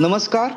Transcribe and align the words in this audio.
नमस्कार 0.00 0.52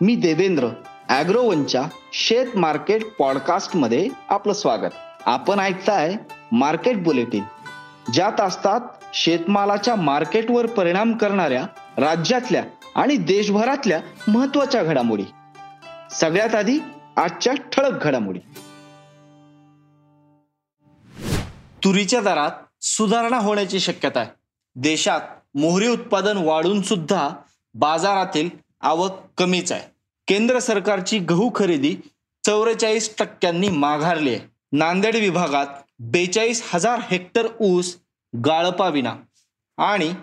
मी 0.00 0.16
देवेंद्र 0.16 0.68
ॲग्रोवनच्या 1.08 1.82
शेत 2.12 2.56
मार्केट 2.56 3.02
पॉडकास्टमध्ये 3.18 4.08
आपलं 4.28 4.52
स्वागत. 4.52 4.90
आपण 5.26 5.58
ऐकताय 5.58 6.14
मार्केट 6.52 7.02
बुलेटिन 7.02 7.44
ज्यात 8.12 8.40
असतात 8.40 8.80
शेतमालाच्या 9.14 9.96
मार्केटवर 9.96 10.66
परिणाम 10.66 11.12
करणाऱ्या 11.12 11.62
राज्यातल्या 11.96 12.64
आणि 12.96 13.16
देशभरातल्या 13.16 14.00
महत्त्वाच्या 14.28 14.82
घडामोडी. 14.82 15.24
सगळ्यात 16.10 16.54
आधी 16.54 16.78
आजच्या 17.16 17.54
ठळक 17.54 18.04
घडामोडी. 18.04 18.38
तुरीच्या 21.84 22.20
दरात 22.20 22.50
सुधारणा 22.80 23.38
होण्याची 23.38 23.80
शक्यता 23.80 24.20
आहे. 24.20 24.30
देशात 24.74 25.20
मोहरी 25.54 25.88
उत्पादन 25.88 26.36
वाढून 26.36 26.82
सुद्धा 26.82 27.28
बाजारातील 27.74 28.65
आवक 28.80 29.12
कमीच 29.38 29.72
आहे. 29.72 29.82
केंद्र 30.28 30.58
सरकारची 30.58 31.18
गहू 31.18 31.50
खरेदी 31.54 31.96
चौवेचाळीस 32.46 33.14
टक्क्यांनी 33.18 33.68
माघारली 33.68 34.34
आहे. 34.34 34.48
नांदेड 34.72 35.16
विभागात 35.16 35.66
बेचाळीस 35.98 36.70
हजार 36.74 37.00
हेक्टर 37.10 37.46
ऊस 37.60 37.96
गाळपाविना. 38.44 39.16
आणि 39.78 40.14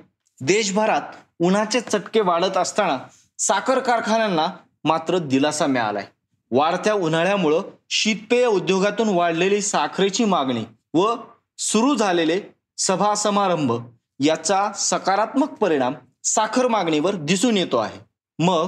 देशभरात 0.41 1.01
उन्हाचे 1.39 1.81
चटके 1.81 2.21
वाढत 2.21 2.57
असताना 2.57 2.99
साखर 3.39 3.79
कारखान्यांना 3.79 4.47
मात्र 4.83 5.17
दिलासा 5.17 5.67
मिळालाय. 5.67 6.07
वाढत्या 6.51 6.93
उन्हाळ्यामुळं 6.93 7.61
शीतपेय 7.89 8.45
उद्योगातून 8.45 9.09
वाढलेली 9.09 9.61
साखरेची 9.61 10.25
मागणी 10.25 10.65
व 10.93 11.15
सुरू 11.57 11.95
झालेले 11.95 12.41
सभा 12.77 13.15
समारंभ 13.15 13.73
याचा 14.19 14.71
सकारात्मक 14.75 15.49
परिणाम 15.49 15.93
साखर 16.23 16.67
मागणीवर 16.67 17.15
दिसून 17.15 17.57
येतो 17.57 17.77
आहे. 17.77 18.12
मग 18.39 18.67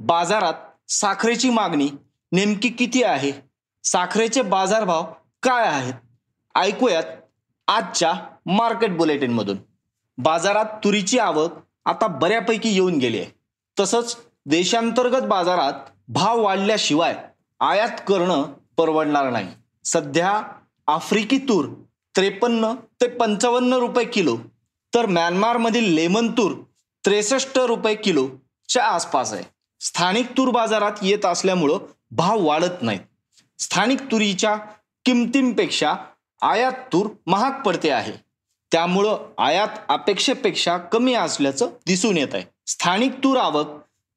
बाजारात 0.00 0.54
साखरेची 0.88 1.50
मागणी 1.50 1.90
नेमकी 2.32 2.68
किती 2.68 3.02
आहे? 3.02 3.32
साखरेचे 3.84 4.42
बाजारभाव 4.42 5.04
काय 5.42 5.66
आहेत? 5.66 5.94
ऐकूयात 6.54 7.04
आजच्या 7.68 8.12
मार्केट 8.46 8.96
बुलेटिनमधून. 8.96 9.56
बाजारात 10.18 10.64
तुरीची 10.84 11.18
आवक 11.18 11.52
आता 11.84 12.06
बऱ्यापैकी 12.06 12.68
येऊन 12.68 12.98
गेली 12.98 13.18
आहे. 13.18 13.30
तसंच 13.80 14.16
देशांतर्गत 14.46 15.26
बाजारात 15.26 15.72
भाव 16.08 16.40
वाढल्याशिवाय 16.42 17.16
आयात 17.60 17.98
करणं 18.08 18.42
परवडणार 18.76 19.30
नाही. 19.30 19.48
सध्या 19.84 20.42
आफ्रिकी 20.86 21.38
तूर 21.38 21.66
त्रेपन्न 22.16 22.74
ते 23.00 23.08
पंचावन्न 23.08 23.72
रुपये 23.72 24.04
किलो 24.04 24.36
तर 24.94 25.06
म्यानमारमधील 25.06 25.92
लेमन 25.94 26.30
तूर 26.30 26.52
त्रेसष्ट 27.04 27.58
रुपये 27.58 27.94
किलो 27.94 28.28
च्या 28.68 28.84
आसपास 28.84 29.32
आहे. 29.32 29.42
स्थानिक 29.80 30.30
तूर 30.30 30.50
बाजारात 30.50 30.92
येत 31.02 31.24
असल्यामुळं 31.24 31.78
भाव 32.10 32.44
वाढत 32.44 32.82
नाहीत. 32.82 33.00
स्थानिक 33.58 34.00
तुरीच्या 34.00 34.56
किमतींपेक्षा 35.04 35.94
आयात 36.42 36.72
तूर 36.72 37.08
महाग 37.26 37.62
पडते 37.62 37.90
आहे. 37.90 38.12
त्यामुळं 38.72 39.16
आयात 39.38 39.68
अपेक्षेपेक्षा 39.88 40.78
कमी 40.78 41.14
असल्याचं 41.14 41.68
दिसून 41.86 42.16
येत 42.16 42.34
आहे. 42.34 42.44
स्थानिक 42.66 43.12
तूर 43.12 43.36
आवक 43.36 43.66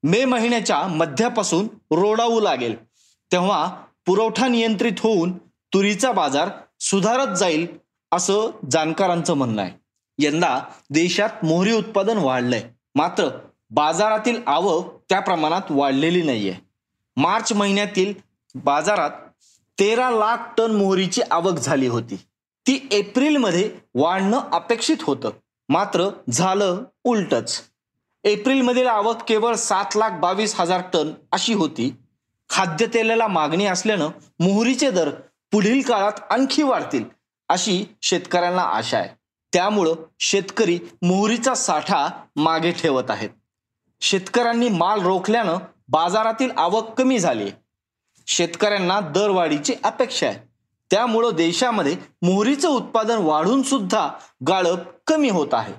मे 0.02 0.24
महिन्याच्या 0.24 0.82
मध्यापासून 0.82 1.68
रोडावू 1.90 2.40
लागेल. 2.40 2.84
तेव्हा 3.32 3.84
पुरवठा 4.06 4.48
नियंत्रित 4.48 4.92
होऊन 4.98 5.38
तुरीचा 5.48 6.12
बाजार 6.12 6.48
सुधारत 6.80 7.36
जाईल 7.36 7.66
असं 8.12 8.50
जाणकारांचं 8.70 9.34
म्हणणं 9.34 9.62
आहे. 9.62 9.72
यंदा 10.18 10.60
देशात 10.90 11.44
मोहरी 11.44 11.72
उत्पादन 11.72 12.18
वाढलंय. 12.18 12.62
मात्र 12.94 13.28
बाजारातील 13.70 14.40
आवक 14.46 15.00
त्या 15.08 15.20
प्रमाणात 15.20 15.62
वाढलेली 15.70 16.22
नाहीये. 16.22 16.54
मार्च 17.16 17.52
महिन्यातील 17.52 18.14
बाजारात 18.54 19.10
तेरा 19.78 20.10
लाख 20.10 20.36
टन 20.58 20.70
मोहरीची 20.70 21.20
आवक 21.30 21.58
झाली 21.58 21.86
होती. 21.86 22.16
ती 22.66 22.88
एप्रिलमध्ये 22.90 23.70
वाढणं 23.94 24.40
अपेक्षित 24.52 24.96
होतं. 25.02 25.30
मात्र 25.68 26.08
झालं 26.30 26.82
उलटच. 27.04 27.62
एप्रिलमधील 28.24 28.86
आवक 28.86 29.16
केवळ 29.28 29.54
सात 29.54 29.96
लाख 29.96 30.10
बावीस 30.10 30.60
हजार 30.60 30.82
टन 30.92 31.10
अशी 31.32 31.54
होती. 31.54 31.96
खाद्यतेलाला 32.50 33.26
मागणी 33.26 33.66
असल्यानं 33.66 34.08
मोहरीचे 34.40 34.90
दर 34.90 35.10
पुढील 35.52 35.82
काळात 35.82 36.12
आणखी 36.30 36.62
वाढतील 36.62 37.04
अशी 37.48 37.84
शेतकऱ्यांना 38.02 38.62
आशा 38.62 38.98
आहे. 38.98 39.08
त्यामुळं 39.52 39.94
शेतकरी 40.18 40.78
मोहरीचा 41.02 41.54
साठा 41.54 42.08
मागे 42.36 42.72
ठेवत 42.72 43.10
आहेत. 43.10 43.30
शेतकऱ्यांनी 44.00 44.68
माल 44.68 45.00
रोखल्यानं 45.00 45.58
बाजारातील 45.88 46.50
आवक 46.56 46.98
कमी 46.98 47.18
झाली. 47.18 47.50
शेतकऱ्यांना 48.26 49.00
दरवाढीची 49.00 49.74
अपेक्षा 49.84 50.26
आहे. 50.26 50.38
त्यामुळं 50.90 51.30
देशामध्ये 51.34 51.96
मोहरीचं 52.22 52.68
उत्पादन 52.68 53.18
वाढून 53.18 53.62
सुद्धा 53.62 54.10
गाळप 54.48 54.78
कमी 55.06 55.28
होत 55.28 55.48
आहे. 55.52 55.74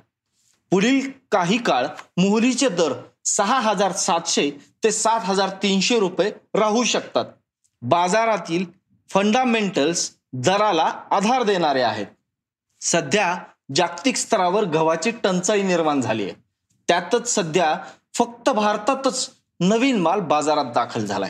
पुढील 0.71 1.11
काही 1.31 1.57
काळ 1.57 1.87
मोहरीचे 2.17 2.69
दर 2.69 2.93
सहा 3.25 3.59
हजार 3.59 3.91
सातशे 3.91 4.51
ते 4.83 4.91
सात 4.91 5.19
हजार 5.23 5.49
तीनशे 5.49 5.99
रुपये 5.99 6.31
राहू 6.53 6.83
शकतात. 6.83 7.25
बाजारातील 7.81 8.65
फंडामेंटल्स 9.09 10.11
दराला 10.33 10.93
आधार 11.11 11.43
देणारे 11.43 11.81
आहेत. 11.81 12.07
सध्या 12.81 13.37
जागतिक 13.75 14.15
स्तरावर 14.15 14.63
गव्हाची 14.63 15.11
टंचाई 15.11 15.61
निर्माण 15.61 16.01
झाली 16.01 16.23
आहे. 16.23 16.33
त्यातच 16.87 17.35
सध्या 17.35 17.75
फक्त 18.17 18.49
भारतातच 18.49 19.29
नवीन 19.59 20.01
माल 20.01 20.19
बाजारात 20.19 20.65
दाखल 20.65 21.05
झालाय. 21.05 21.29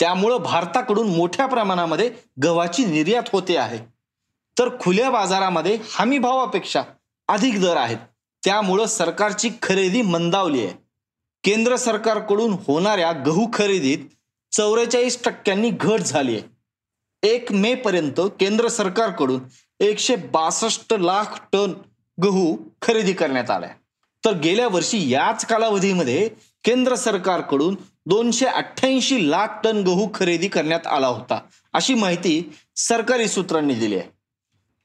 त्यामुळं 0.00 0.36
भारताकडून 0.36 1.08
मोठ्या 1.16 1.46
प्रमाणामध्ये 1.46 2.10
गव्हाची 2.42 2.84
निर्यात 2.84 3.22
होते 3.32 3.56
आहे. 3.56 3.78
तर 4.58 4.68
खुल्या 4.80 5.10
बाजारामध्ये 5.10 5.78
हमी 5.94 6.18
भावापेक्षा 6.18 6.82
अधिक 7.28 7.60
दर 7.60 7.76
आहेत. 7.76 7.96
त्यामुळं 8.44 8.86
सरकारची 8.86 9.50
खरेदी 9.62 10.02
मंदावली 10.02 10.64
आहे. 10.64 10.74
केंद्र 11.44 11.76
सरकारकडून 11.76 12.52
होणाऱ्या 12.52 13.12
गहू 13.12 13.46
खरेदीत 13.52 13.98
चौवेचाळीस 14.52 15.24
टक्क्यांनी 15.24 15.70
घट 15.70 16.00
झाली 16.00 16.36
आहे. 16.36 16.42
एक 17.22 17.52
मे 17.52 17.74
पर्यंत 17.74 18.20
केंद्र 18.40 18.68
सरकारकडून 18.68 19.40
एकशे 19.80 20.16
बासष्ट 20.16 20.94
लाख 20.94 21.40
टन 21.52 21.72
गहू 22.22 22.56
खरेदी 22.82 23.12
करण्यात 23.12 23.50
आलाय. 23.50 23.74
तर 24.24 24.32
गेल्या 24.32 24.68
वर्षी 24.68 25.08
याच 25.10 25.44
कालावधीमध्ये 25.46 26.28
केंद्र 26.64 26.94
सरकारकडून 26.94 27.76
दोनशे 28.06 28.46
अठ्ठ्याऐंशी 28.46 29.30
लाख 29.30 29.60
टन 29.64 29.82
गहू 29.82 30.08
खरेदी 30.14 30.48
करण्यात 30.48 30.86
आला 30.86 31.06
होता 31.06 31.40
अशी 31.72 31.94
माहिती 31.94 32.52
सरकारी 32.76 33.28
सूत्रांनी 33.28 33.74
दिली 33.74 33.96
आहे. 33.96 34.08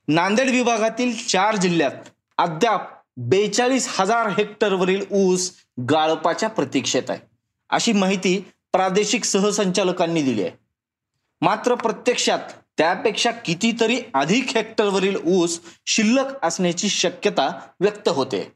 नांदेड 0.08 0.50
विभागातील 0.50 1.16
चार 1.28 1.56
जिल्ह्यात 1.56 2.10
अद्याप 2.38 2.90
बेचाळीस 3.18 3.88
हजार 4.00 4.28
हेक्टरवरील 4.28 5.06
ऊस 5.12 5.52
गाळपाच्या 5.90 6.50
प्रतीक्षेत 6.50 7.10
आहे 7.10 7.20
अशी 7.70 7.92
माहिती 7.94 8.38
प्रादेशिक 8.74 9.24
सहसंचालकांनी 9.24 10.22
दिली 10.22 10.42
आहे. 10.42 10.52
मात्र 11.42 11.76
प्रत्यक्षात 11.76 12.40
त्यापेक्षा 12.78 13.32
कितीतरी 13.32 14.00
अधिक 14.14 14.50
हेक्टरवरील 14.56 15.16
ऊस 15.26 15.60
शिल्लक 15.86 16.46
असण्याची 16.46 16.90
शक्यता 16.90 17.50
व्यक्त 17.80 18.10
होते. 18.10 18.52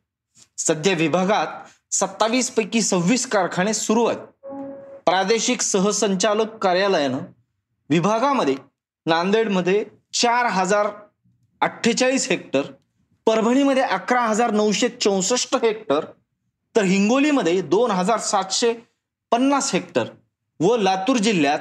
सध्या 0.60 0.94
विभागात 0.94 1.94
सत्तावीस 1.94 2.50
पैकी 2.52 2.82
सव्वीस 2.82 3.26
कारखाने 3.28 3.74
सुरू 3.74 4.06
आहेत. 4.06 4.20
प्रादेशिक 5.06 5.62
सहसंचालक 5.62 6.58
कार्यालयानं 6.62 7.20
विभागामध्ये 7.90 8.56
नांदेडमध्ये 9.06 9.84
चार 10.14 10.46
हजार 10.52 10.88
अठ्ठेचाळीस 11.62 12.28
हेक्टर 12.30 12.62
परभणीमध्ये 13.28 13.84
अकरा 13.84 14.22
हजार 14.22 14.52
नऊशे 14.52 14.90
चौसष्ट 14.90 15.56
हेक्टर 15.64 16.06
तर 16.76 16.84
हिंगोलीमध्ये 16.84 17.62
दोन 17.62 17.92
हजार 17.92 18.20
सातशे 18.20 18.74
पन्नास 19.32 19.74
हेक्टर 19.74 20.10
व 20.60 20.76
लातूर 20.76 21.18
जिल्ह्यात 21.18 21.60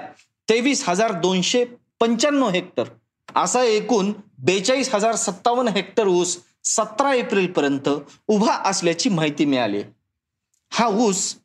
तेवीस 0.48 0.88
हजार 0.88 1.12
दोनशे 1.12 1.64
पंच्याण्णव 2.00 2.48
हेक्टर. 2.48 2.84
असा 3.36 3.62
एकूण 3.62 4.12
बेचाळीस 4.38 4.94
हजार 4.94 5.14
सत्तावन्न 5.16 5.68
हेक्टर 5.68 6.06
ऊस 6.06 6.36
सतरा 6.76 7.12
एप्रिल 7.14 7.52
पर्यंत 7.52 7.88
उभा 8.28 8.52
असल्याची 8.64 9.08
माहिती 9.08 9.44
मिळाली. 9.44 9.82
हा 10.70 10.86
ऊस 10.86 11.36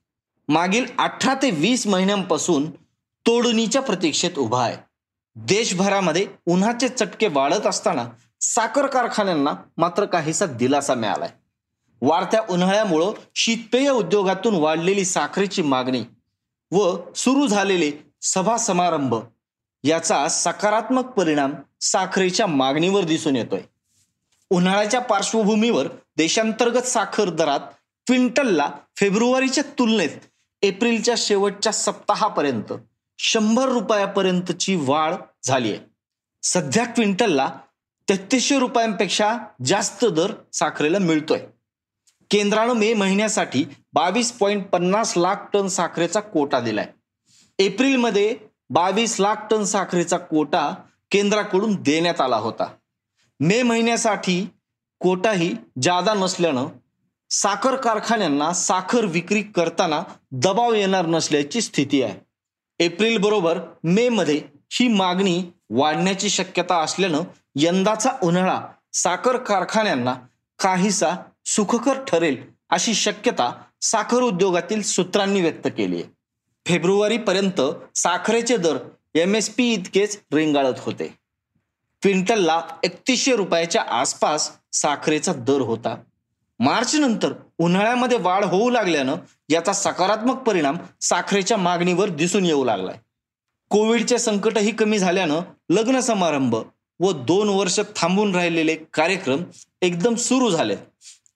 मागील 0.48 0.86
अठरा 1.00 1.34
ते 1.34 1.52
वीस 1.52 1.88
महिन्यांपासून 1.88 2.70
तोडणीच्या 3.26 3.82
प्रतीक्षेत 3.82 4.38
उभा 4.38 4.64
आहे. 4.64 4.78
देशभरामध्ये 5.36 6.28
उन्हाचे 6.46 6.88
चटके 6.90 7.28
वाढत 7.28 7.68
असताना 7.68 8.06
साखर 8.42 8.86
कारखान्यांना 8.86 9.54
मात्र 9.78 10.06
काहीसा 10.06 10.46
दिलासा 10.46 10.94
मिळालाय. 10.94 11.30
वाढत्या 12.02 12.42
उन्हाळ्यामुळं 12.50 13.12
शीतपेय 13.36 13.90
उद्योगातून 13.90 14.56
वाढलेली 14.56 15.06
साखरेची 15.06 15.62
मागणी 15.62 16.04
व 16.72 16.96
सुरू 17.16 17.48
झालेले 17.48 17.92
सभा 18.22 18.58
समारंभ 18.58 19.16
याचा 19.84 20.28
सकारात्मक 20.28 21.06
परिणाम 21.06 21.54
साखरेच्या 21.82 22.48
मागणीवर 22.48 23.04
दिसून 23.04 23.36
येतोय. 23.36 23.62
उन्हाळ्याच्या 24.54 25.02
पार्श्वभूमीवर 25.02 25.88
देशांतर्गत 26.18 26.82
साखर 26.82 27.30
दरात 27.30 27.60
क्विंटलला 28.08 28.70
फेब्रुवारीच्या 28.96 29.64
तुलनेत 29.80 30.10
एप्रिलच्या 30.62 31.16
शेवटच्या 31.18 31.74
सप्ताहापर्यंत 31.74 32.74
शंभर 33.18 33.70
रुपयापर्यंतची 33.70 34.76
वाढ 34.76 35.16
झाली 35.44 35.70
आहे. 35.72 35.80
सध्या 36.44 36.86
क्विंटलला 36.86 37.50
तेहतीसशे 38.10 38.60
रुपयांपेक्षा 38.60 39.38
जास्त 39.66 40.06
दर 40.06 40.34
साखरेला 40.54 41.00
मिळतोय. 41.00 41.40
केंद्रानं 42.30 42.74
मे 42.74 42.94
महिन्यासाठी 42.94 43.66
बावीस 43.94 44.32
पॉईंट 44.32 44.66
पन्नास 44.66 45.14
लाख 45.18 45.36
टन 45.54 45.68
साखरेचा 45.68 46.20
कोटा 46.20 46.60
दिलाय. 46.60 46.88
एप्रिलमध्ये 47.60 48.38
बावीस 48.70 49.20
लाख 49.20 49.36
टन 49.52 49.64
साखरेचा 49.64 50.18
कोटा 50.18 50.76
केंद्राकडून 51.12 51.76
देण्यात 51.76 52.22
आला 52.22 52.38
होता. 52.38 52.66
मे 53.46 53.62
महिन्यासाठी 53.64 54.48
कोटाही 55.00 55.56
जादा 55.82 56.14
नसल्यानं 56.14 56.68
साखर 57.30 57.76
कारखान्यांना 57.76 58.54
साखर 58.54 59.06
विक्री 59.06 59.42
करताना 59.42 60.04
दबाव 60.32 60.74
येणार 60.74 61.06
नसल्याची 61.06 61.62
स्थिती 61.62 62.04
आहे. 62.04 62.20
एप्रिल 62.80 63.18
बरोबर 63.18 63.60
मे 63.84 64.10
मध्ये 64.10 64.42
ही 64.72 64.88
मागणी 64.88 65.44
वाढण्याची 65.70 66.30
शक्यता 66.30 66.78
असल्यानं 66.78 67.22
यंदाचा 67.56 68.10
उन्हाळा 68.24 68.62
साखर 68.94 69.38
कारखान्यांना 69.38 70.16
काहीसा 70.60 71.12
सुखकर 71.46 72.04
ठरेल 72.04 72.38
अशी 72.70 72.94
शक्यता 72.94 73.52
साखर 73.82 74.22
उद्योगातील 74.22 74.82
सूत्रांनी 74.82 75.42
व्यक्त 75.42 75.68
केली 75.78 75.96
आहे. 75.96 76.04
फेब्रुवारीपर्यंत 76.66 77.62
साखरेचे 77.96 78.58
दर 78.58 78.78
एम 79.16 79.36
एस 79.36 79.50
पी 79.50 79.74
इतकेच 79.74 80.20
रेंगाळत 80.34 80.80
होते. 80.80 81.23
क्विंटलला 82.04 82.62
एकतीसशे 82.84 83.36
रुपयाच्या 83.36 83.82
आसपास 83.82 84.50
साखरेचा 84.72 85.34
दर 85.34 85.62
होता. 85.62 85.96
मार्च 86.60 86.96
नंतर 86.96 87.34
उन्हाळ्यामध्ये 87.58 88.18
वाढ 88.18 88.46
होऊ 88.46 88.70
लागल्यानं 88.70 89.16
याचा 89.50 89.74
सकारात्मक 89.74 90.38
परिणाम 90.38 90.78
साखरेच्या 91.02 91.58
मागणीवर 91.58 92.10
दिसून 92.10 92.46
येऊ 92.46 92.64
लागलाय. 92.64 92.98
कोविडचे 93.70 94.18
संकटही 94.18 94.72
कमी 94.72 95.00
झाल्यानं 95.00 95.40
लग्न 95.70 96.00
समारंभ 96.00 96.56
व 97.00 97.12
दोन 97.12 97.50
वर्ष 97.50 97.80
थांबून 97.96 98.36
राहिलेले 98.36 98.76
कार्यक्रम 98.94 99.44
एकदम 99.82 100.16
सुरू 100.16 100.50
झाले 100.50 100.76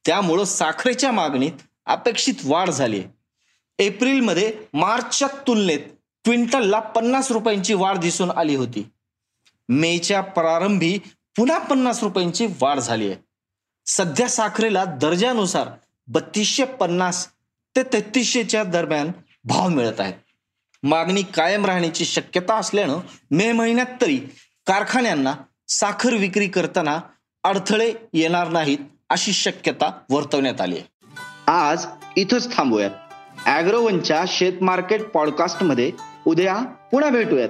त्यामुळं 0.06 0.44
साखरेच्या 0.44 1.12
मागणीत 1.12 1.52
अपेक्षित 1.86 2.46
वाढ 2.46 2.70
झाली 2.70 3.04
एप्रिलमध्ये 3.80 4.54
मार्चच्या 4.74 5.28
तुलनेत 5.48 5.80
क्विंटलला 6.26 6.80
पन्नास 6.80 7.32
रुपयांची 7.32 7.74
वाढ 7.74 7.98
दिसून 7.98 8.32
आली 8.32 8.56
होती. 8.56 8.90
मेच्या 9.70 10.22
प्रारंभी 10.22 10.98
पुन्हा 11.38 11.58
पन्नास 11.58 12.04
रुपयांची 12.04 12.48
वाढ 12.62 12.80
झाली 12.80 13.08
आहे. 13.08 13.16
सध्या 13.86 14.30
साखरेला 14.30 14.86
दर्जानुसार 14.86 15.68
बत्तीसशे 16.08 16.66
पन्नास 16.66 17.28
ते 17.76 17.84
तेहतीसशेच्या 17.84 18.64
दरम्यान 18.64 19.12
भाव 19.44 19.70
मिळत 19.70 20.00
आहेत. 20.00 20.14
मागणी 20.84 21.22
कायम 21.22 21.66
राहण्याची 21.66 22.06
शक्यता 22.06 22.56
असल्यानं 22.56 23.00
मे 23.32 23.52
महिन्यात 23.52 24.02
तरी 24.02 24.18
कारखान्यांना 24.68 25.34
साखर 25.68 26.14
विक्री 26.14 26.48
करताना 26.48 27.00
अडथळे 27.44 27.94
येणार 28.14 28.48
नाहीत 28.48 28.78
अशी 29.10 29.34
शक्यता 29.34 30.00
वर्तवण्यात 30.10 30.62
आली 30.62 30.78
आहे. 30.78 30.88
आज 31.52 31.86
इथंच 32.18 32.58
थांबूयात. 32.58 32.92
ॲग्रोवनच्या 33.46 34.24
शेत 34.28 34.64
मार्केट 34.64 35.04
पॉडकास्टमध्ये 35.04 35.92
उद्या 36.28 36.56
पुन्हा 36.92 37.10
भेटूयात. 37.10 37.50